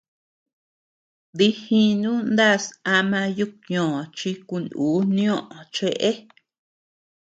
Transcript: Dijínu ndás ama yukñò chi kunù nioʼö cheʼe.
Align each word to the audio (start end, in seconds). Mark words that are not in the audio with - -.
Dijínu 1.37 2.11
ndás 2.33 2.63
ama 2.95 3.21
yukñò 3.37 3.85
chi 4.17 4.31
kunù 4.47 4.87
nioʼö 5.15 5.57
cheʼe. 5.75 6.11